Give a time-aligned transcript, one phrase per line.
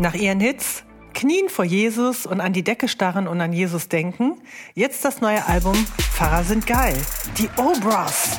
[0.00, 4.32] Nach ihren Hits Knien vor Jesus und an die Decke starren und an Jesus denken,
[4.74, 5.74] jetzt das neue Album
[6.14, 6.96] Pfarrer sind geil.
[7.36, 8.38] Die Obras.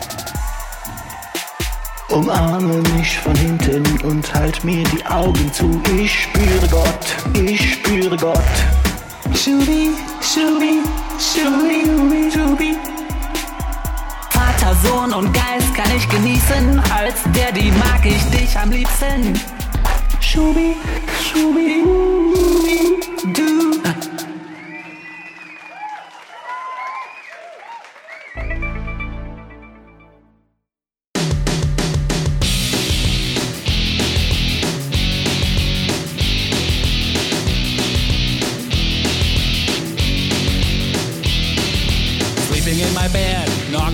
[2.10, 5.79] Umarme mich von hinten und halt mir die Augen zu.
[5.96, 8.41] Ich spüre Gott, ich spüre Gott.
[9.35, 10.81] Schubi, Schubi,
[11.19, 12.75] Schubi, Schubi.
[14.31, 16.81] Vater, Sohn und Geist kann ich genießen.
[16.91, 19.39] Als der, die mag ich dich am liebsten.
[20.20, 20.75] Schubi,
[21.32, 21.81] Schubi,
[23.34, 23.72] du.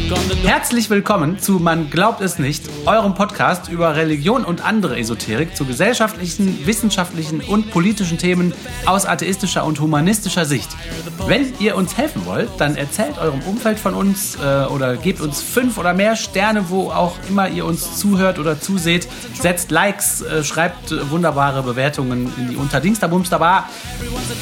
[0.07, 5.65] Herzlich willkommen zu Man glaubt es nicht, eurem Podcast über Religion und andere Esoterik zu
[5.65, 8.53] gesellschaftlichen, wissenschaftlichen und politischen Themen
[8.85, 10.69] aus atheistischer und humanistischer Sicht.
[11.25, 15.41] Wenn ihr uns helfen wollt, dann erzählt eurem Umfeld von uns äh, oder gebt uns
[15.41, 19.09] fünf oder mehr Sterne, wo auch immer ihr uns zuhört oder zuseht.
[19.33, 23.67] Setzt Likes, äh, schreibt äh, wunderbare Bewertungen in die Unterdingsterbumsterbar.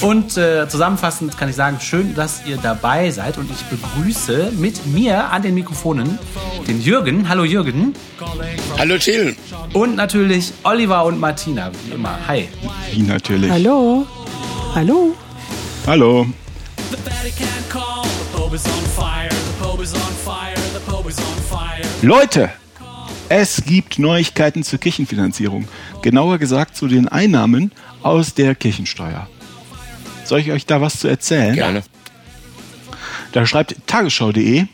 [0.01, 4.85] Und äh, zusammenfassend kann ich sagen, schön, dass ihr dabei seid und ich begrüße mit
[4.85, 6.19] mir an den Mikrofonen
[6.67, 7.27] den Jürgen.
[7.27, 7.93] Hallo Jürgen.
[8.77, 9.35] Hallo Till.
[9.73, 12.19] Und natürlich Oliver und Martina, wie immer.
[12.27, 12.47] Hi.
[12.91, 13.49] Wie natürlich.
[13.49, 14.05] Hallo.
[14.75, 15.15] Hallo.
[15.87, 16.27] Hallo.
[22.01, 22.51] Leute,
[23.29, 25.67] es gibt Neuigkeiten zur Kirchenfinanzierung.
[26.01, 27.71] Genauer gesagt zu den Einnahmen
[28.03, 29.27] aus der Kirchensteuer.
[30.23, 31.55] Soll ich euch da was zu erzählen?
[31.55, 31.83] Gerne.
[33.31, 34.65] Da schreibt tagesschau.de,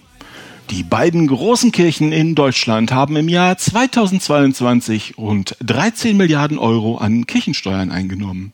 [0.69, 7.25] die beiden großen Kirchen in Deutschland haben im Jahr 2022 rund 13 Milliarden Euro an
[7.25, 8.53] Kirchensteuern eingenommen.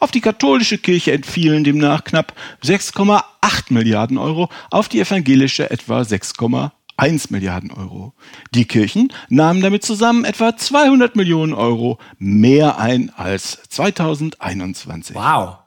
[0.00, 3.22] Auf die katholische Kirche entfielen demnach knapp 6,8
[3.68, 8.14] Milliarden Euro, auf die evangelische etwa 6,1 Milliarden Euro.
[8.54, 15.14] Die Kirchen nahmen damit zusammen etwa 200 Millionen Euro mehr ein als 2021.
[15.14, 15.58] Wow.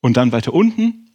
[0.00, 1.05] Und dann weiter unten.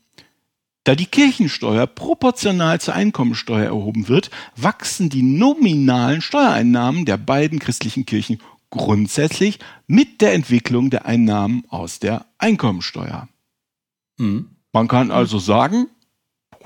[0.84, 8.06] Da die Kirchensteuer proportional zur Einkommensteuer erhoben wird, wachsen die nominalen Steuereinnahmen der beiden christlichen
[8.06, 8.40] Kirchen
[8.72, 13.28] grundsätzlich mit der Entwicklung der Einnahmen aus der Einkommensteuer.
[14.18, 14.50] Mhm.
[14.74, 15.88] Man kann also sagen,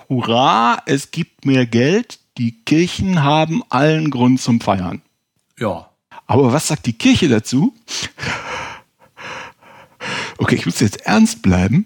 [0.08, 5.02] hurra, es gibt mehr Geld, die Kirchen haben allen Grund zum Feiern.
[5.60, 5.90] Ja.
[6.28, 7.74] Aber was sagt die Kirche dazu?
[10.38, 11.86] Okay, ich muss jetzt ernst bleiben.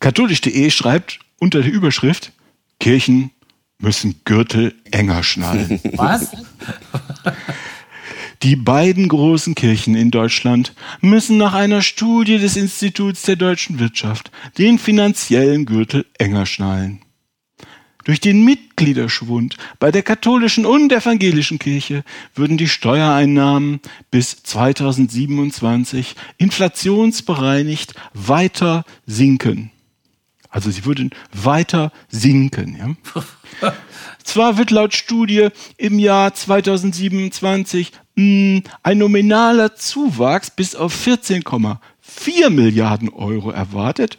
[0.00, 2.32] Katholisch.de schreibt unter der Überschrift,
[2.80, 3.30] Kirchen
[3.78, 5.80] müssen Gürtel enger schnallen.
[5.94, 6.32] Was?
[8.42, 14.30] Die beiden großen Kirchen in Deutschland müssen nach einer Studie des Instituts der deutschen Wirtschaft
[14.58, 17.00] den finanziellen Gürtel enger schnallen.
[18.04, 23.80] Durch den Mitgliederschwund bei der katholischen und evangelischen Kirche würden die Steuereinnahmen
[24.10, 29.70] bis 2027 inflationsbereinigt weiter sinken.
[30.54, 32.76] Also sie würden weiter sinken.
[32.76, 33.72] Ja?
[34.22, 43.08] Zwar wird laut Studie im Jahr 2027 mh, ein nominaler Zuwachs bis auf 14,4 Milliarden
[43.08, 44.18] Euro erwartet.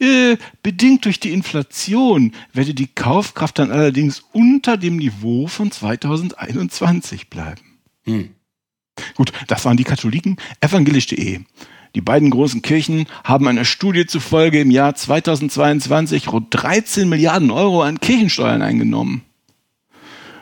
[0.00, 7.30] Äh, bedingt durch die Inflation werde die Kaufkraft dann allerdings unter dem Niveau von 2021
[7.30, 7.78] bleiben.
[8.02, 8.30] Hm.
[9.14, 10.38] Gut, das waren die Katholiken.
[10.60, 11.42] Evangelisch.de.
[11.94, 17.82] Die beiden großen Kirchen haben einer Studie zufolge im Jahr 2022 rund 13 Milliarden Euro
[17.82, 19.22] an Kirchensteuern eingenommen.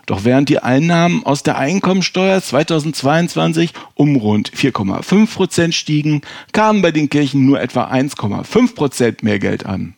[0.05, 6.23] Doch während die Einnahmen aus der Einkommensteuer 2022 um rund 4,5 Prozent stiegen,
[6.53, 9.95] kamen bei den Kirchen nur etwa 1,5 Prozent mehr Geld an.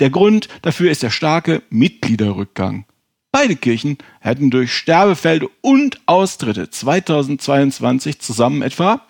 [0.00, 2.84] Der Grund dafür ist der starke Mitgliederrückgang.
[3.32, 9.00] Beide Kirchen hätten durch Sterbefälle und Austritte 2022 zusammen etwa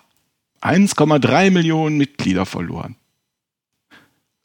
[0.61, 2.95] 1,3 Millionen Mitglieder verloren.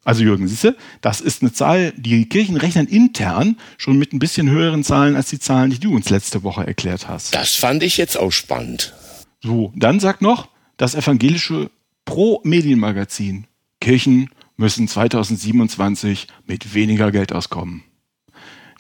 [0.05, 4.51] Also Jürgen, siehste, das ist eine Zahl, die Kirchen rechnen intern schon mit ein bisschen
[4.51, 7.35] höheren Zahlen als die Zahlen, die du uns letzte Woche erklärt hast.
[7.35, 8.95] Das fand ich jetzt auch spannend.
[9.41, 11.71] So, dann sagt noch das evangelische
[12.05, 13.47] Pro-Medienmagazin,
[13.81, 17.85] Kirchen müssen 2027 mit weniger Geld auskommen.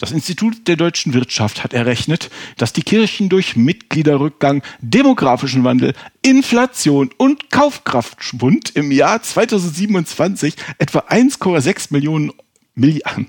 [0.02, 7.12] Das Institut der deutschen Wirtschaft hat errechnet, dass die Kirchen durch Mitgliederrückgang, demografischen Wandel, Inflation
[7.18, 12.32] und Kaufkraftschwund im Jahr 2027 etwa 1,6 Millionen
[12.74, 13.28] Milliarden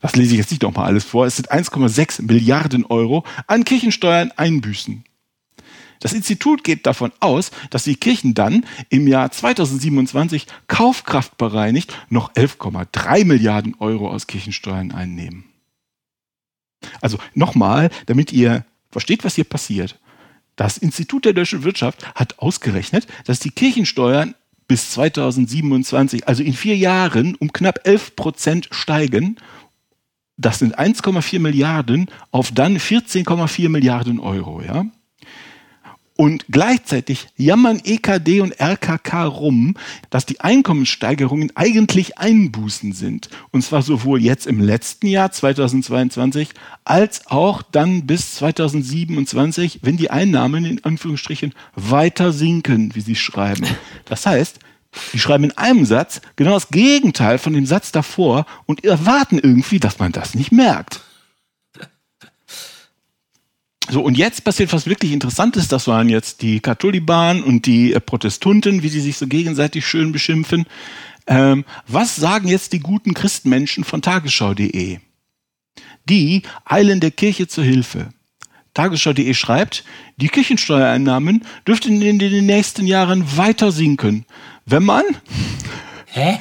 [0.00, 4.32] das lese ich jetzt nicht nochmal alles vor, es sind 1,6 Milliarden Euro an Kirchensteuern
[4.36, 5.04] einbüßen.
[6.00, 13.24] Das Institut geht davon aus, dass die Kirchen dann im Jahr 2027 kaufkraftbereinigt noch 11,3
[13.26, 15.47] Milliarden Euro aus Kirchensteuern einnehmen.
[17.00, 19.98] Also nochmal, damit ihr versteht, was hier passiert.
[20.56, 24.34] Das Institut der deutschen Wirtschaft hat ausgerechnet, dass die Kirchensteuern
[24.66, 29.36] bis 2027, also in vier Jahren, um knapp 11 Prozent steigen.
[30.36, 34.86] Das sind 1,4 Milliarden auf dann 14,4 Milliarden Euro, ja.
[36.20, 39.76] Und gleichzeitig jammern EKD und RKK rum,
[40.10, 43.28] dass die Einkommenssteigerungen eigentlich Einbußen sind.
[43.52, 46.48] Und zwar sowohl jetzt im letzten Jahr 2022
[46.84, 53.64] als auch dann bis 2027, wenn die Einnahmen in Anführungsstrichen weiter sinken, wie sie schreiben.
[54.04, 54.58] Das heißt,
[55.12, 59.78] die schreiben in einem Satz genau das Gegenteil von dem Satz davor und erwarten irgendwie,
[59.78, 61.00] dass man das nicht merkt.
[63.90, 65.68] So, und jetzt passiert was wirklich Interessantes.
[65.68, 70.12] Das waren jetzt die Katholiban und die äh, Protestanten, wie sie sich so gegenseitig schön
[70.12, 70.66] beschimpfen.
[71.26, 74.98] Ähm, was sagen jetzt die guten Christenmenschen von Tagesschau.de?
[76.08, 78.10] Die eilen der Kirche zur Hilfe.
[78.74, 79.84] Tagesschau.de schreibt,
[80.18, 84.26] die Kirchensteuereinnahmen dürften in den nächsten Jahren weiter sinken,
[84.66, 85.04] wenn man
[86.06, 86.38] Hä?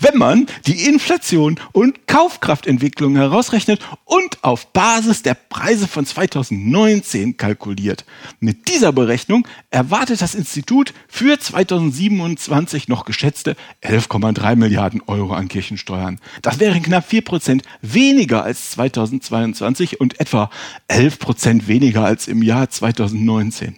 [0.00, 8.04] wenn man die Inflation und Kaufkraftentwicklung herausrechnet und auf Basis der Preise von 2019 kalkuliert.
[8.40, 16.20] Mit dieser Berechnung erwartet das Institut für 2027 noch geschätzte 11,3 Milliarden Euro an Kirchensteuern.
[16.42, 20.50] Das wären knapp 4 Prozent weniger als 2022 und etwa
[20.88, 23.76] 11 Prozent weniger als im Jahr 2019.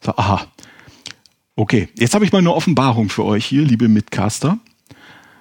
[0.00, 0.46] So, aha.
[1.54, 4.58] Okay, jetzt habe ich mal eine Offenbarung für euch hier, liebe Mitcaster.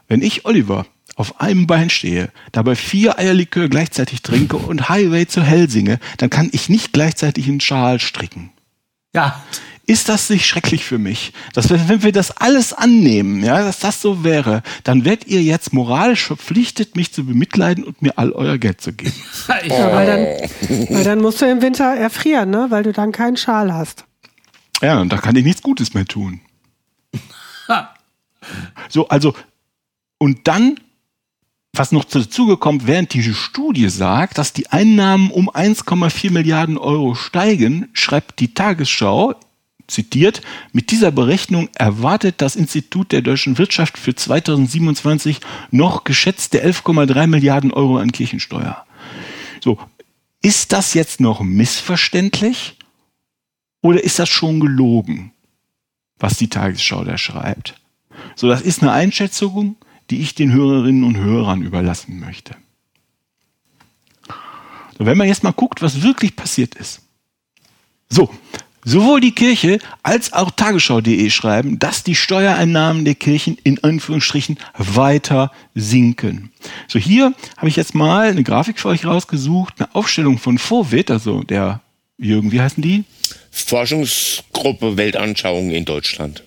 [0.07, 5.41] Wenn ich, Oliver, auf einem Bein stehe, dabei vier Eierlikör gleichzeitig trinke und Highway zu
[5.43, 8.51] Hell singe, dann kann ich nicht gleichzeitig einen Schal stricken.
[9.13, 9.41] Ja,
[9.87, 11.33] Ist das nicht schrecklich für mich?
[11.53, 15.41] Dass wenn, wenn wir das alles annehmen, ja, dass das so wäre, dann werdet ihr
[15.43, 19.13] jetzt moralisch verpflichtet, mich zu bemitleiden und mir all euer Geld zu geben.
[19.67, 22.67] Ja, weil, dann, weil dann musst du im Winter erfrieren, ne?
[22.69, 24.05] weil du dann keinen Schal hast.
[24.81, 26.39] Ja, und da kann ich nichts Gutes mehr tun.
[28.89, 29.33] So, also,
[30.17, 30.75] und dann,
[31.73, 37.89] was noch dazugekommt, während diese Studie sagt, dass die Einnahmen um 1,4 Milliarden Euro steigen,
[37.93, 39.35] schreibt die Tagesschau,
[39.87, 40.41] zitiert,
[40.73, 45.39] mit dieser Berechnung erwartet das Institut der deutschen Wirtschaft für 2027
[45.69, 48.85] noch geschätzte 11,3 Milliarden Euro an Kirchensteuer.
[49.63, 49.77] So,
[50.41, 52.77] ist das jetzt noch missverständlich
[53.81, 55.33] oder ist das schon gelogen,
[56.17, 57.75] was die Tagesschau da schreibt?
[58.35, 59.75] So, das ist eine Einschätzung,
[60.11, 62.55] die ich den Hörerinnen und Hörern überlassen möchte.
[64.97, 67.01] So, wenn man jetzt mal guckt, was wirklich passiert ist.
[68.09, 68.29] So,
[68.83, 75.51] sowohl die Kirche als auch Tagesschau.de schreiben, dass die Steuereinnahmen der Kirchen in Anführungsstrichen weiter
[75.75, 76.51] sinken.
[76.89, 81.09] So, hier habe ich jetzt mal eine Grafik für euch rausgesucht, eine Aufstellung von Vorwit,
[81.09, 81.81] also der
[82.17, 83.05] Jürgen, wie heißen die?
[83.49, 86.43] Forschungsgruppe Weltanschauung in Deutschland.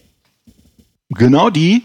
[1.08, 1.82] Genau die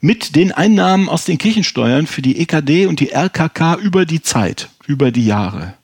[0.00, 4.70] mit den Einnahmen aus den Kirchensteuern für die EKD und die RKK über die Zeit,
[4.86, 5.74] über die Jahre.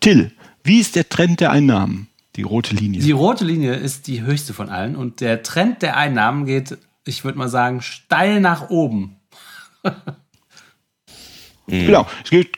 [0.00, 0.32] Till,
[0.62, 2.08] wie ist der Trend der Einnahmen?
[2.36, 3.00] Die rote Linie.
[3.00, 7.24] die rote Linie ist die höchste von allen und der Trend der Einnahmen geht, ich
[7.24, 9.16] würde mal sagen, steil nach oben.
[11.68, 12.06] Genau.
[12.22, 12.56] Es geht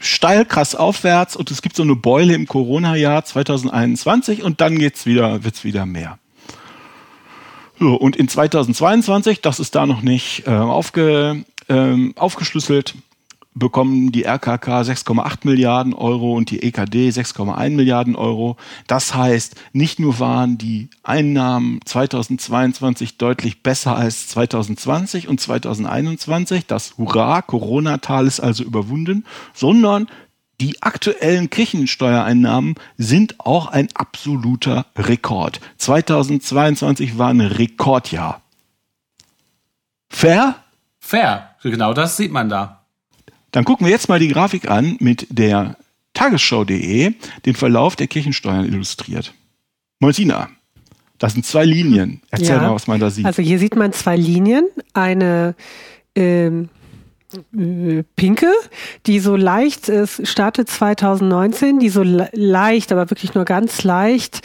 [0.00, 5.06] steil krass aufwärts und es gibt so eine Beule im Corona-Jahr 2021 und dann geht's
[5.06, 6.18] wieder, wird's wieder mehr.
[7.78, 12.94] So, und in 2022, das ist da noch nicht äh, aufge, ähm, aufgeschlüsselt,
[13.54, 18.56] bekommen die RKK 6,8 Milliarden Euro und die EKD 6,1 Milliarden Euro.
[18.88, 26.94] Das heißt, nicht nur waren die Einnahmen 2022 deutlich besser als 2020 und 2021, das
[26.98, 30.08] Hurra, Corona-Tal ist also überwunden, sondern
[30.64, 35.60] die aktuellen Kirchensteuereinnahmen sind auch ein absoluter Rekord.
[35.76, 38.40] 2022 war ein Rekordjahr.
[40.08, 40.54] Fair?
[41.00, 42.80] Fair, genau das sieht man da.
[43.50, 45.76] Dann gucken wir jetzt mal die Grafik an, mit der
[46.14, 47.12] Tagesschau.de
[47.44, 49.34] den Verlauf der Kirchensteuern illustriert.
[49.98, 50.48] Martina,
[51.18, 52.22] das sind zwei Linien.
[52.30, 52.62] Erzähl Ja.
[52.62, 53.26] mal, was man da sieht.
[53.26, 54.66] Also hier sieht man zwei Linien.
[54.94, 55.56] Eine
[56.16, 56.83] ähm, äh,
[58.16, 58.52] pinke,
[59.06, 64.40] die so leicht, es startet 2019, die so le leicht, aber wirklich nur ganz leicht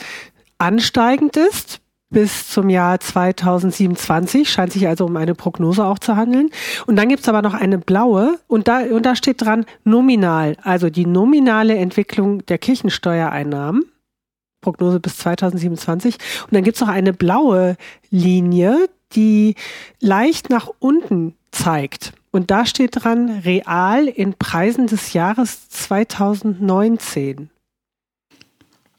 [0.58, 6.50] ansteigend ist bis zum Jahr 2027, scheint sich also um eine Prognose auch zu handeln.
[6.88, 10.89] Und dann gibt's aber noch eine blaue und da, und da steht dran nominal, also
[10.89, 13.86] die nominale Entwicklung der Kirchensteuereinnahmen.
[14.62, 16.15] Prognose bis 2027.
[16.46, 17.77] Und dann gibt's noch eine blaue
[18.10, 19.55] Linie, die
[20.01, 22.13] leicht nach unten zeigt.
[22.31, 27.50] Und da steht dran, real in Preisen des Jahres 2019.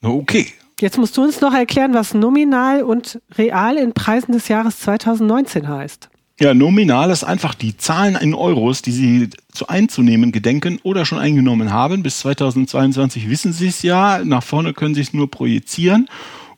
[0.01, 0.47] Na, Okay.
[0.81, 5.69] Jetzt musst du uns noch erklären, was nominal und real in Preisen des Jahres 2019
[5.69, 6.09] heißt.
[6.41, 11.19] Ja, nominal ist einfach die Zahlen in Euros, die Sie zu einzunehmen gedenken oder schon
[11.19, 12.03] eingenommen haben.
[12.03, 14.25] Bis 2022 wissen Sie es ja.
[14.25, 16.09] Nach vorne können Sie es nur projizieren.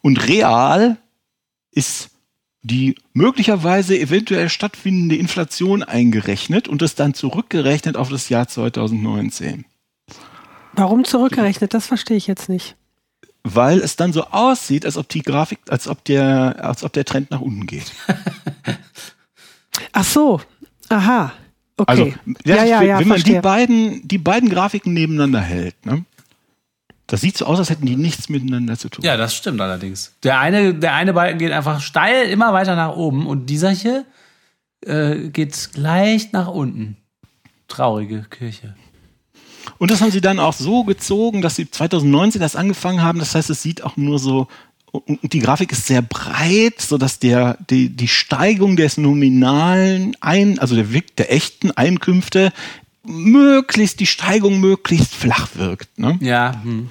[0.00, 0.98] Und real
[1.72, 2.11] ist
[2.62, 9.64] die möglicherweise eventuell stattfindende Inflation eingerechnet und ist dann zurückgerechnet auf das Jahr 2019.
[10.74, 11.74] Warum zurückgerechnet?
[11.74, 12.76] Das verstehe ich jetzt nicht.
[13.42, 17.04] Weil es dann so aussieht, als ob die Grafik, als ob der, als ob der
[17.04, 17.92] Trend nach unten geht.
[19.92, 20.40] Ach so.
[20.88, 21.32] Aha.
[21.76, 21.90] Okay.
[21.90, 22.04] Also,
[22.44, 26.04] ja, ja, ja, wenn man die beiden, die beiden Grafiken nebeneinander hält, ne?
[27.06, 29.04] Das sieht so aus, als hätten die nichts miteinander zu tun.
[29.04, 30.14] Ja, das stimmt allerdings.
[30.22, 34.04] Der eine, der eine Balken geht einfach steil immer weiter nach oben und dieser hier
[34.84, 36.96] äh, geht leicht nach unten.
[37.68, 38.74] Traurige Kirche.
[39.78, 43.18] Und das haben sie dann auch so gezogen, dass sie 2019 das angefangen haben.
[43.18, 44.48] Das heißt, es sieht auch nur so,
[44.92, 50.58] und die Grafik ist sehr breit, so dass der, die, die Steigung des nominalen ein,
[50.58, 50.84] also der,
[51.16, 52.52] der echten Einkünfte
[53.04, 55.98] möglichst, die Steigung möglichst flach wirkt.
[55.98, 56.18] Ne?
[56.20, 56.90] Ja, hm.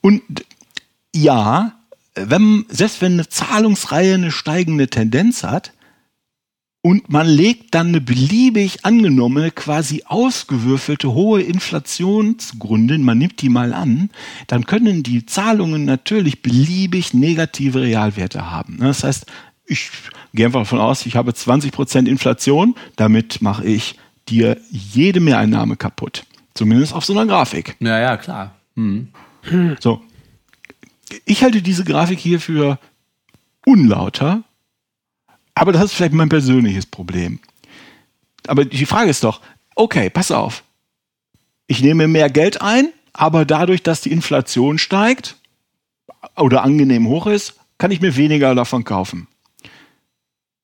[0.00, 0.22] Und
[1.14, 1.72] ja,
[2.14, 5.72] wenn, selbst wenn eine Zahlungsreihe eine steigende Tendenz hat
[6.82, 13.48] und man legt dann eine beliebig angenommene, quasi ausgewürfelte hohe Inflation zugrunde, man nimmt die
[13.48, 14.10] mal an,
[14.46, 18.78] dann können die Zahlungen natürlich beliebig negative Realwerte haben.
[18.80, 19.26] Das heißt,
[19.66, 19.90] ich
[20.32, 23.96] gehe einfach davon aus, ich habe 20% Inflation, damit mache ich
[24.30, 26.24] dir jede Mehreinnahme kaputt.
[26.54, 27.76] Zumindest auf so einer Grafik.
[27.80, 28.54] ja, ja, klar.
[28.74, 29.08] Hm.
[29.80, 30.02] So.
[31.24, 32.78] Ich halte diese Grafik hier für
[33.64, 34.42] unlauter,
[35.54, 37.40] aber das ist vielleicht mein persönliches Problem.
[38.46, 39.40] Aber die Frage ist doch,
[39.74, 40.64] okay, pass auf.
[41.66, 45.36] Ich nehme mehr Geld ein, aber dadurch, dass die Inflation steigt
[46.36, 49.28] oder angenehm hoch ist, kann ich mir weniger davon kaufen.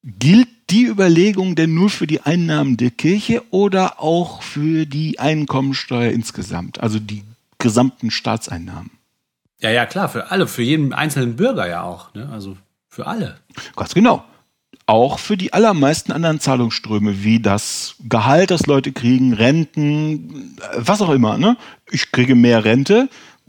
[0.05, 6.11] Gilt die Überlegung denn nur für die Einnahmen der Kirche oder auch für die Einkommensteuer
[6.11, 7.23] insgesamt, also die
[7.59, 8.91] gesamten Staatseinnahmen?
[9.61, 12.13] Ja, ja, klar, für alle, für jeden einzelnen Bürger ja auch.
[12.13, 12.29] Ne?
[12.31, 12.59] Also
[12.89, 13.39] für alle.
[13.77, 14.25] Ganz genau.
[14.85, 21.09] Auch für die allermeisten anderen Zahlungsströme, wie das Gehalt, das Leute kriegen, Renten, was auch
[21.09, 21.39] immer.
[21.39, 21.57] Ne?
[21.91, 23.09] Ich kriege mehr Rente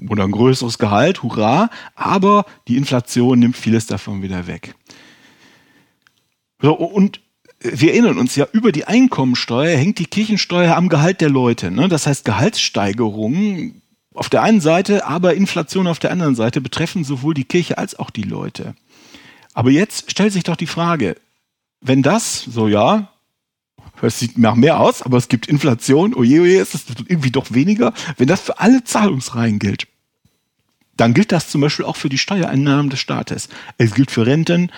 [0.10, 4.74] oder ein größeres Gehalt, hurra, aber die Inflation nimmt vieles davon wieder weg.
[6.66, 7.22] So, und
[7.60, 11.70] wir erinnern uns ja, über die Einkommensteuer hängt die Kirchensteuer am Gehalt der Leute.
[11.70, 11.88] Ne?
[11.90, 13.84] Das heißt, Gehaltssteigerungen
[14.16, 18.00] auf der einen Seite, aber Inflation auf der anderen Seite betreffen sowohl die Kirche als
[18.00, 18.74] auch die Leute.
[19.54, 21.18] Aber jetzt stellt sich doch die Frage,
[21.82, 23.10] wenn das, so ja,
[24.02, 27.54] es sieht nach mehr aus, aber es gibt Inflation, oje, oje, ist das irgendwie doch
[27.54, 29.86] weniger, wenn das für alle Zahlungsreihen gilt,
[30.98, 33.50] dann gilt das zum Beispiel auch für die Steuereinnahmen des Staates.
[33.78, 34.72] Es gilt für Renten,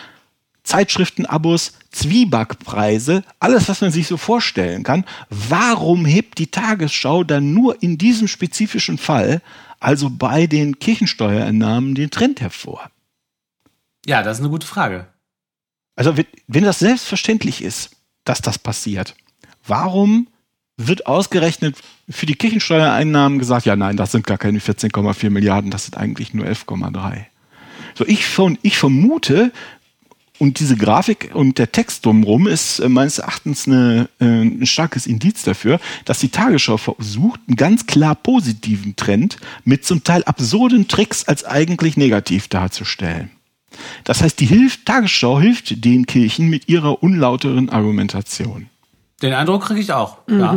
[0.68, 5.06] Zeitschriftenabos, Zwiebackpreise, alles, was man sich so vorstellen kann.
[5.30, 9.42] Warum hebt die Tagesschau dann nur in diesem spezifischen Fall,
[9.80, 12.92] also bei den Kirchensteuereinnahmen, den Trend hervor?
[14.06, 15.08] Ja, das ist eine gute Frage.
[15.96, 16.16] Also
[16.48, 17.92] wenn, das selbstverständlich ist,
[18.26, 19.16] dass das passiert,
[19.66, 20.28] warum
[20.76, 21.78] wird ausgerechnet
[22.10, 26.34] für die Kirchensteuereinnahmen gesagt, ja nein, das sind gar keine 14,4 Milliarden, das sind eigentlich
[26.34, 27.26] nur 11,3.
[27.96, 29.52] So, ich, von, ich vermute,
[30.40, 35.08] und diese Grafik und der Text drumherum ist äh, meines Erachtens eine, äh, ein starkes
[35.08, 40.88] Indiz dafür, dass die Tagesschau versucht, einen ganz klar positiven Trend mit zum Teil absurden
[40.88, 43.32] Tricks als eigentlich negativ darzustellen.
[44.04, 48.70] Das heißt, die Hilf Tagesschau hilft den Kirchen mit ihrer unlauteren Argumentation.
[49.22, 50.18] Den Eindruck kriege ich auch.
[50.30, 50.56] Ja.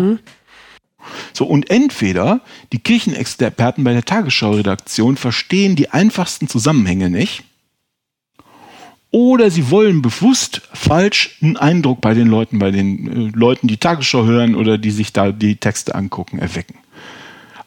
[1.33, 2.41] So, und entweder
[2.73, 7.45] die Kirchenexperten bei der Tagesschau-Redaktion verstehen die einfachsten Zusammenhänge nicht,
[9.11, 13.79] oder sie wollen bewusst falsch einen Eindruck bei den Leuten, bei den äh, Leuten, die
[13.79, 16.76] Tagesschau hören oder die sich da die Texte angucken, erwecken.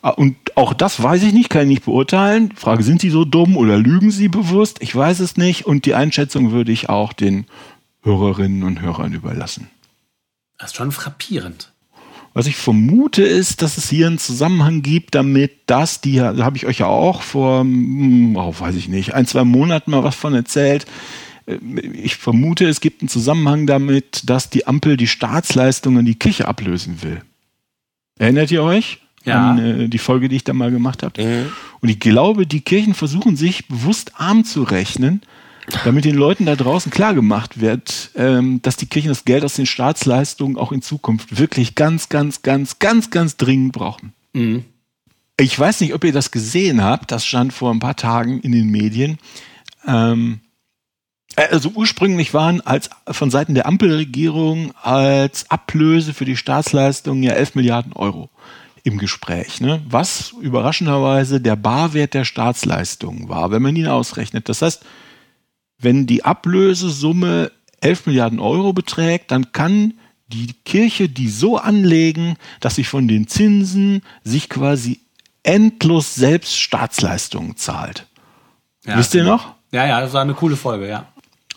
[0.01, 2.53] Ah, Und auch das weiß ich nicht, kann ich nicht beurteilen.
[2.55, 4.77] Frage, sind sie so dumm oder lügen sie bewusst?
[4.81, 5.65] Ich weiß es nicht.
[5.65, 7.45] Und die Einschätzung würde ich auch den
[8.03, 9.69] Hörerinnen und Hörern überlassen.
[10.57, 11.71] Das ist schon frappierend.
[12.33, 16.57] Was ich vermute ist, dass es hier einen Zusammenhang gibt damit, dass die, da habe
[16.57, 20.15] ich euch ja auch vor, hm, oh, weiß ich nicht, ein, zwei Monaten mal was
[20.15, 20.85] von erzählt.
[21.45, 21.55] Äh,
[22.03, 26.47] Ich vermute, es gibt einen Zusammenhang damit, dass die Ampel die Staatsleistungen an die Kirche
[26.47, 27.21] ablösen will.
[28.17, 28.99] Erinnert ihr euch?
[29.25, 29.51] Ja.
[29.51, 31.47] an äh, die Folge, die ich da mal gemacht habe.
[31.79, 35.21] Und ich glaube, die Kirchen versuchen sich bewusst arm zu rechnen,
[35.85, 39.53] damit den Leuten da draußen klar gemacht wird, ähm, dass die Kirchen das Geld aus
[39.53, 44.11] den Staatsleistungen auch in Zukunft wirklich ganz, ganz, ganz, ganz, ganz dringend brauchen.
[45.39, 48.51] Ich weiß nicht, ob ihr das gesehen habt, das stand vor ein paar Tagen in
[48.51, 49.19] den Medien.
[49.87, 50.41] Ähm,
[51.35, 57.55] also ursprünglich waren als von Seiten der Ampelregierung als Ablöse für die Staatsleistungen ja 11
[57.55, 58.29] Milliarden Euro
[58.83, 59.81] im Gespräch, ne?
[59.87, 64.49] was überraschenderweise der Barwert der Staatsleistungen war, wenn man ihn ausrechnet.
[64.49, 64.83] Das heißt,
[65.79, 69.93] wenn die Ablösesumme 11 Milliarden Euro beträgt, dann kann
[70.27, 74.99] die Kirche die so anlegen, dass sie von den Zinsen sich quasi
[75.43, 78.07] endlos selbst Staatsleistungen zahlt.
[78.85, 78.97] Ja.
[78.97, 79.55] Wisst ihr noch?
[79.71, 81.12] Ja, ja, das war eine coole Folge, ja.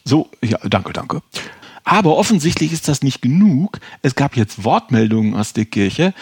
[0.07, 1.21] So, ja, danke, danke.
[1.85, 3.81] Aber offensichtlich ist das nicht genug.
[4.03, 6.15] Es gab jetzt Wortmeldungen aus der Kirche,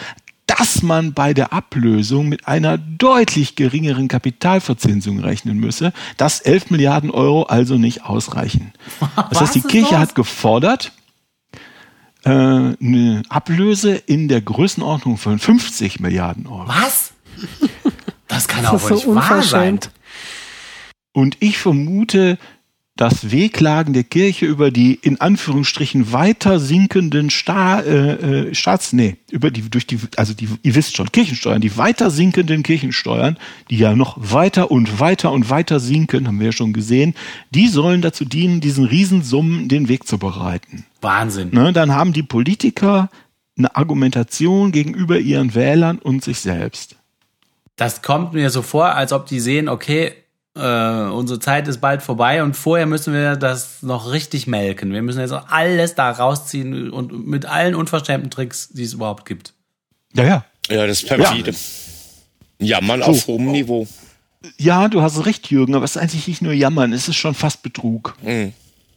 [0.47, 7.11] dass man bei der Ablösung mit einer deutlich geringeren Kapitalverzinsung rechnen müsse, dass 11 Milliarden
[7.11, 8.73] Euro also nicht ausreichen.
[9.15, 9.99] Das Was heißt, die Kirche los?
[9.99, 10.91] hat gefordert,
[12.23, 16.67] äh, eine Ablöse in der Größenordnung von 50 Milliarden Euro.
[16.67, 17.13] Was?
[18.27, 19.79] Das kann Das auch ist wohl so nicht wahr sein.
[21.11, 22.37] Und ich vermute,
[22.97, 29.17] das Wehklagen der Kirche über die in Anführungsstrichen weiter sinkenden Sta äh, äh, Staats, nee,
[29.29, 33.37] über die, durch die, also die, ihr wisst schon, Kirchensteuern, die weiter sinkenden Kirchensteuern,
[33.69, 37.15] die ja noch weiter und weiter und weiter sinken, haben wir ja schon gesehen,
[37.49, 40.85] die sollen dazu dienen, diesen Riesensummen den Weg zu bereiten.
[41.01, 41.49] Wahnsinn.
[41.51, 43.09] Ne, dann haben die Politiker
[43.57, 46.95] eine Argumentation gegenüber ihren Wählern und sich selbst.
[47.75, 50.13] Das kommt mir so vor, als ob die sehen, okay,
[50.55, 54.93] äh, unsere Zeit ist bald vorbei und vorher müssen wir das noch richtig melken.
[54.93, 59.53] Wir müssen jetzt alles da rausziehen und mit allen unverschämten Tricks, die es überhaupt gibt.
[60.13, 60.45] Ja, ja.
[60.69, 61.53] Ja, das ist perfide.
[62.59, 63.87] Jammern auf hohem Niveau.
[64.57, 67.33] Ja, du hast recht, Jürgen, aber es ist eigentlich nicht nur Jammern, es ist schon
[67.33, 68.15] fast Betrug.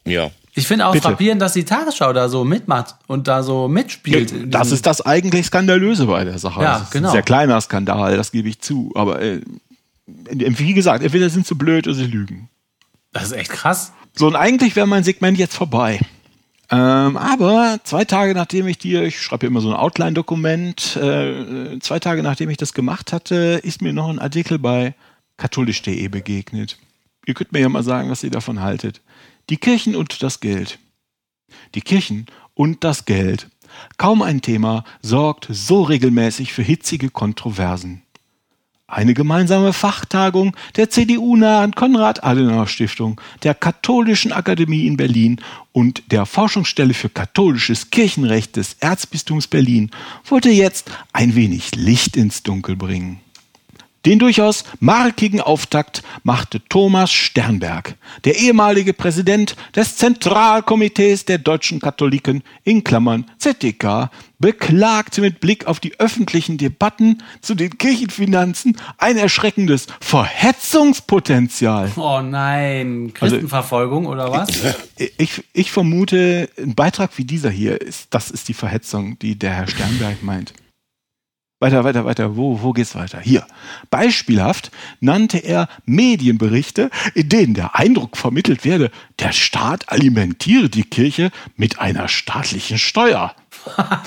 [0.04, 0.30] Ja.
[0.54, 1.08] Ich finde auch Bitte.
[1.08, 4.33] frappierend, dass die Tagesschau da so mitmacht und da so mitspielt.
[4.33, 6.62] in Das ist das eigentlich Skandalöse bei der Sache.
[6.62, 7.09] Ja, das ist genau.
[7.09, 8.90] Ein sehr kleiner Skandal, das gebe ich zu.
[8.94, 9.40] Aber äh,
[10.31, 12.49] wie gesagt, entweder sind sie blöd oder sie lügen.
[13.12, 13.92] das ist echt krass.
[14.14, 16.01] So, und eigentlich wäre mein Segment jetzt vorbei.
[16.71, 21.79] Ähm, aber zwei Tage nachdem ich dir, ich schreibe ja immer so ein Outline-Dokument, äh,
[21.81, 24.94] zwei Tage nachdem ich das gemacht hatte, ist mir noch ein Artikel bei
[25.38, 26.79] katholisch.de begegnet.
[27.25, 29.01] Ihr könnt mir ja mal sagen, was ihr davon haltet.
[29.49, 30.79] Die Kirchen und das Geld.
[31.75, 33.49] Die Kirchen und das Geld.
[33.97, 38.03] Kaum ein Thema sorgt so regelmäßig für hitzige Kontroversen.
[38.90, 47.11] Eine gemeinsame Fachtagung der CDU-nahen Konrad-Adenauer-Stiftung, der Katholischen Akademie in Berlin und der Forschungsstelle für
[47.11, 49.90] katholisches Kirchenrecht des Erzbistums Berlin
[50.24, 53.20] wollte jetzt ein wenig Licht ins Dunkel bringen.
[54.09, 57.94] Den durchaus markigen Auftakt machte Thomas Sternberg,
[58.25, 65.79] der ehemalige Präsident des Zentralkomitees der deutschen Katholiken in Klammern ZDK, beklagte mit Blick auf
[65.79, 71.92] die öffentlichen Debatten zu den Kirchenfinanzen ein erschreckendes Verhetzungspotenzial.
[71.97, 74.49] Oh nein, Christenverfolgung oder was?
[75.18, 79.53] Ich, ich vermute, ein Beitrag wie dieser hier, ist, das ist die Verhetzung, die der
[79.53, 80.55] Herr Sternberg meint.
[81.61, 82.37] Weiter, weiter, weiter.
[82.37, 83.18] Wo, wo geht's weiter?
[83.21, 83.44] Hier.
[83.90, 91.33] Beispielhaft nannte er Medienberichte, in denen der Eindruck vermittelt werde, der Staat alimentiere die Kirche
[91.57, 93.35] mit einer staatlichen Steuer.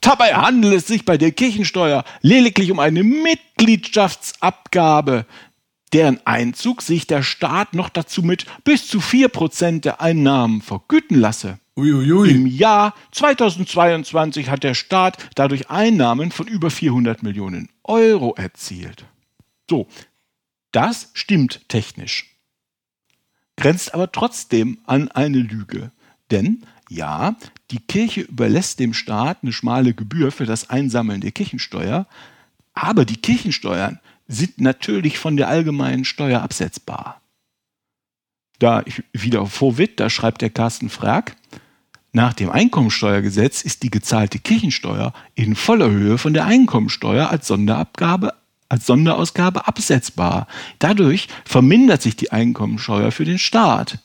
[0.00, 5.26] Dabei handelt es sich bei der Kirchensteuer lediglich um eine Mitgliedschaftsabgabe,
[5.92, 11.58] deren Einzug sich der Staat noch dazu mit bis zu 4% der Einnahmen vergüten lasse.
[11.78, 12.32] Uiuiui.
[12.32, 19.04] Im Jahr 2022 hat der Staat dadurch Einnahmen von über 400 Millionen Euro erzielt.
[19.70, 19.86] So,
[20.72, 22.34] das stimmt technisch.
[23.56, 25.92] Grenzt aber trotzdem an eine Lüge.
[26.32, 27.36] Denn ja,
[27.70, 32.08] die Kirche überlässt dem Staat eine schmale Gebühr für das Einsammeln der Kirchensteuer,
[32.74, 37.20] aber die Kirchensteuern sind natürlich von der allgemeinen Steuer absetzbar.
[38.58, 41.36] Da ich wieder Vorwit, da schreibt der Carsten Frag,
[42.12, 48.32] nach dem Einkommensteuergesetz ist die gezahlte Kirchensteuer in voller Höhe von der Einkommensteuer als Sonderabgabe
[48.70, 50.46] als Sonderausgabe absetzbar.
[50.78, 53.98] Dadurch vermindert sich die Einkommensteuer für den Staat.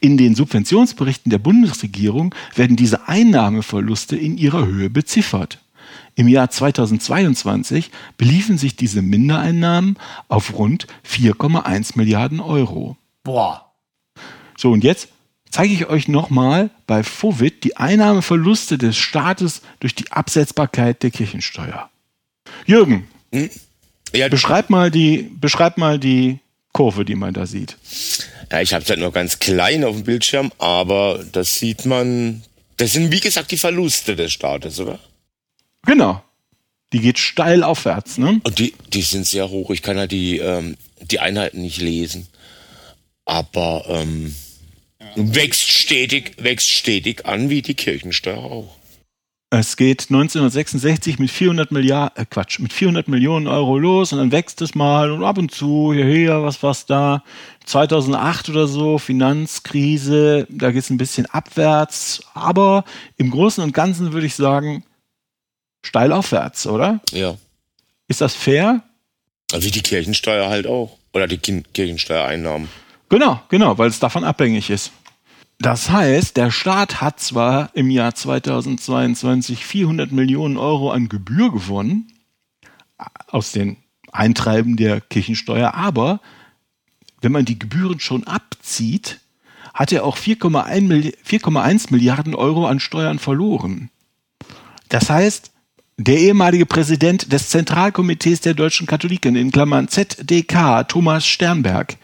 [0.00, 5.60] In den Subventionsberichten der Bundesregierung werden diese Einnahmeverluste in ihrer Höhe beziffert.
[6.14, 9.96] Im Jahr 2022 beliefen sich diese Mindereinnahmen
[10.28, 12.96] auf rund 4,1 Milliarden Euro.
[13.22, 13.72] Boah.
[14.58, 15.08] So, und jetzt
[15.56, 21.88] zeige ich euch nochmal bei Fovit die Einnahmeverluste des Staates durch die Absetzbarkeit der Kirchensteuer.
[22.66, 23.08] Jürgen,
[24.12, 26.40] Ja, beschreib mal die, beschreib mal die
[26.72, 27.78] Kurve, die man da sieht.
[28.52, 32.42] ja ich habe es halt nur ganz klein auf dem Bildschirm, aber das sieht man.
[32.76, 34.98] Das sind wie gesagt die Verluste des Staates, oder?
[35.86, 36.22] Genau.
[36.92, 38.40] Die geht steil aufwärts, ne?
[38.44, 39.70] Und die, die sind sehr hoch.
[39.70, 42.28] Ich kann ja die, ähm, die Einheiten nicht lesen.
[43.24, 44.34] Aber ähm,
[45.16, 48.76] wächst stetig, wächst stetig an wie die Kirchensteuer auch.
[49.48, 54.32] Es geht 1966 mit 400 Milliarden, äh Quatsch, mit 400 Millionen Euro los und dann
[54.32, 57.22] wächst es mal und ab und zu, hier, hier, was war's da?
[57.64, 62.84] 2008 oder so, Finanzkrise, da geht's ein bisschen abwärts, aber
[63.16, 64.84] im Großen und Ganzen würde ich sagen,
[65.82, 67.00] steil aufwärts, oder?
[67.12, 67.36] Ja.
[68.08, 68.82] Ist das fair?
[69.52, 70.98] Wie die Kirchensteuer halt auch.
[71.12, 72.68] Oder die Kirchensteuereinnahmen.
[73.08, 74.90] Genau, genau, weil es davon abhängig ist.
[75.58, 82.12] Das heißt, der Staat hat zwar im Jahr 2022 400 Millionen Euro an Gebühr gewonnen
[83.28, 83.78] aus den
[84.12, 86.20] Eintreiben der Kirchensteuer, aber
[87.20, 89.20] wenn man die Gebühren schon abzieht,
[89.74, 93.90] hat er auch 4,1 Milli- 4,1 Milliarden Euro an Steuern verloren.
[94.88, 95.50] Das heißt,
[95.98, 101.96] der ehemalige Präsident des Zentralkomitees der deutschen Katholiken, in Klammern ZDK, Thomas Sternberg,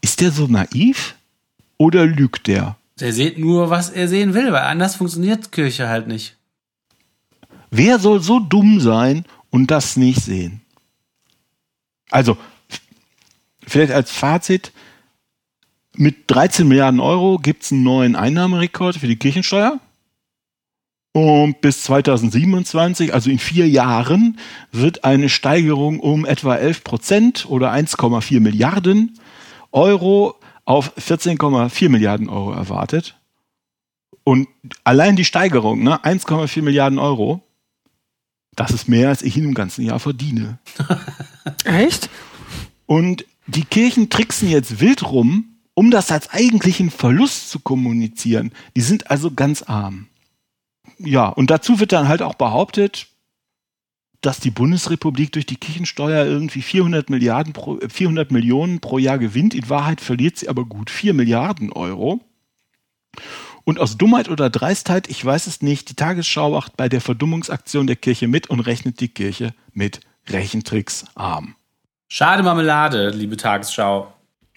[0.00, 1.14] ist der so naiv
[1.76, 2.77] oder lügt der?
[3.00, 6.36] Der sieht nur, was er sehen will, weil anders funktioniert Kirche halt nicht.
[7.70, 10.62] Wer soll so dumm sein und das nicht sehen?
[12.10, 12.36] Also,
[13.66, 14.72] vielleicht als Fazit,
[15.94, 19.80] mit 13 Milliarden Euro gibt es einen neuen Einnahmerekord für die Kirchensteuer.
[21.12, 24.38] Und bis 2027, also in vier Jahren,
[24.70, 29.18] wird eine Steigerung um etwa 11 Prozent oder 1,4 Milliarden
[29.72, 30.37] Euro
[30.68, 33.16] auf 14,4 Milliarden Euro erwartet.
[34.22, 34.48] Und
[34.84, 37.42] allein die Steigerung, ne, 1,4 Milliarden Euro,
[38.54, 40.58] das ist mehr, als ich in einem ganzen Jahr verdiene.
[41.64, 42.10] Echt?
[42.84, 48.52] Und die Kirchen tricksen jetzt wild rum, um das als eigentlichen Verlust zu kommunizieren.
[48.76, 50.08] Die sind also ganz arm.
[50.98, 53.06] Ja, und dazu wird dann halt auch behauptet,
[54.20, 59.18] dass die Bundesrepublik durch die Kirchensteuer irgendwie 400 Milliarden pro, äh, 400 Millionen pro Jahr
[59.18, 59.54] gewinnt.
[59.54, 62.20] In Wahrheit verliert sie aber gut 4 Milliarden Euro.
[63.64, 67.86] Und aus Dummheit oder Dreistheit, ich weiß es nicht, die Tagesschau macht bei der Verdummungsaktion
[67.86, 71.54] der Kirche mit und rechnet die Kirche mit Rechentricks arm.
[72.08, 74.12] Schade Marmelade, liebe Tagesschau.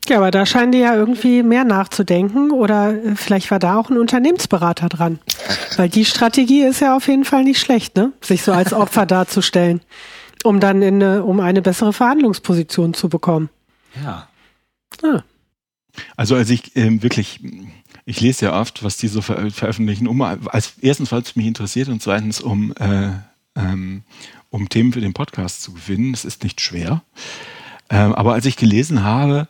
[0.07, 3.89] Ja, aber da scheinen die ja irgendwie mehr nachzudenken oder äh, vielleicht war da auch
[3.89, 5.19] ein Unternehmensberater dran.
[5.77, 8.11] Weil die Strategie ist ja auf jeden Fall nicht schlecht, ne?
[8.21, 9.81] Sich so als Opfer darzustellen,
[10.43, 13.49] um dann in eine, um eine bessere Verhandlungsposition zu bekommen.
[14.03, 14.27] Ja.
[15.03, 15.23] Ah.
[16.15, 17.41] Also als ich ähm, wirklich,
[18.05, 21.45] ich lese ja oft, was die so ver veröffentlichen, um als erstens, weil es mich
[21.45, 23.11] interessiert und zweitens, um äh,
[23.55, 24.03] ähm,
[24.49, 26.13] um Themen für den Podcast zu gewinnen.
[26.13, 27.01] Es ist nicht schwer.
[27.89, 29.47] Ähm, aber als ich gelesen habe,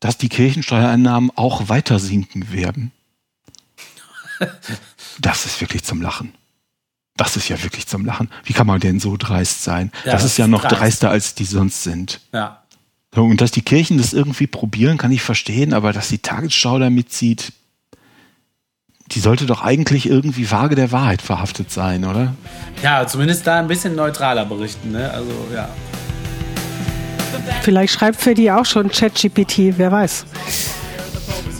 [0.00, 2.92] dass die Kirchensteuereinnahmen auch weiter sinken werden,
[5.20, 6.32] das ist wirklich zum Lachen.
[7.16, 8.30] Das ist ja wirklich zum Lachen.
[8.44, 9.90] Wie kann man denn so dreist sein?
[10.04, 10.80] Ja, das das ist ja noch dreist.
[10.80, 12.20] dreister, als die sonst sind.
[12.32, 12.62] Ja.
[13.16, 16.90] Und dass die Kirchen das irgendwie probieren, kann ich verstehen, aber dass die Tagesschau da
[16.90, 17.52] mitzieht,
[19.10, 22.34] die sollte doch eigentlich irgendwie vage der Wahrheit verhaftet sein, oder?
[22.82, 25.10] Ja, zumindest da ein bisschen neutraler berichten, ne?
[25.10, 25.68] Also, ja.
[27.62, 30.26] Vielleicht schreibt für die auch schon ChatGPT, wer weiß.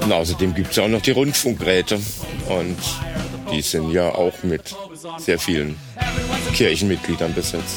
[0.00, 2.00] Und außerdem gibt es ja auch noch die Rundfunkräte.
[2.48, 2.78] Und
[3.52, 4.74] die sind ja auch mit
[5.18, 5.76] sehr vielen
[6.52, 7.76] Kirchenmitgliedern besetzt.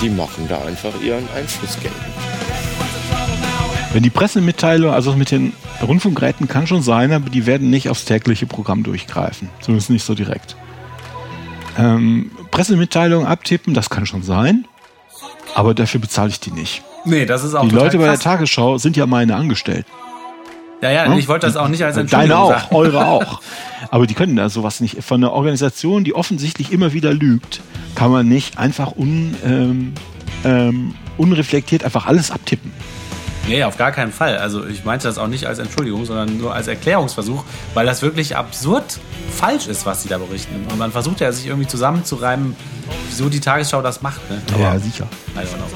[0.00, 2.00] Die machen da einfach ihren Einfluss geltend.
[3.92, 8.04] Wenn die Pressemitteilung, also mit den Rundfunkgeräten kann schon sein, aber die werden nicht aufs
[8.04, 9.50] tägliche Programm durchgreifen.
[9.60, 10.56] Zumindest nicht so direkt.
[11.76, 14.66] Ähm, Pressemitteilung abtippen, das kann schon sein.
[15.54, 16.82] Aber dafür bezahle ich die nicht.
[17.04, 18.18] Nee, das ist auch Die Leute bei der.
[18.18, 19.90] Tagesschau sind ja meine Angestellten.
[20.82, 22.74] Ja, ja, ich wollte das auch nicht als Deine Entschuldigung auch, sagen.
[22.74, 23.40] eure auch.
[23.90, 25.02] Aber die können da sowas nicht.
[25.04, 27.60] Von einer Organisation, die offensichtlich immer wieder lügt,
[27.94, 29.92] kann man nicht einfach un, ähm,
[30.44, 32.72] ähm, unreflektiert einfach alles abtippen.
[33.48, 34.38] Nee, auf gar keinen Fall.
[34.38, 38.36] Also ich meinte das auch nicht als Entschuldigung, sondern nur als Erklärungsversuch, weil das wirklich
[38.36, 39.00] absurd
[39.30, 40.66] falsch ist, was sie da berichten.
[40.70, 42.54] Und man versucht ja, sich irgendwie zusammenzureimen,
[43.08, 44.28] wieso die Tagesschau das macht.
[44.30, 44.40] Ne?
[44.54, 45.06] Aber ja, sicher.
[45.34, 45.66] I don't know.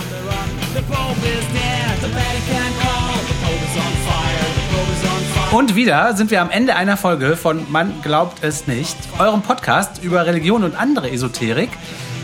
[5.53, 10.03] Und wieder sind wir am Ende einer Folge von Man glaubt es nicht, eurem Podcast
[10.03, 11.70] über Religion und andere Esoterik.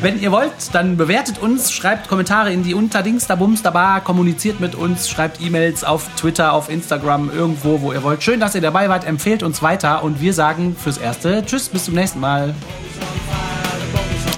[0.03, 4.01] Wenn ihr wollt, dann bewertet uns, schreibt Kommentare in die Unterdings da Bums da Bar,
[4.01, 8.23] kommuniziert mit uns, schreibt E-Mails auf Twitter, auf Instagram, irgendwo, wo ihr wollt.
[8.23, 11.85] Schön, dass ihr dabei wart, empfehlt uns weiter und wir sagen fürs Erste Tschüss, bis
[11.85, 12.55] zum nächsten Mal.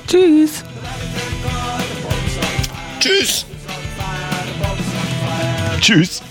[0.08, 0.64] Tschüss.
[2.98, 3.46] Tschüss.
[5.80, 6.22] Tschüss.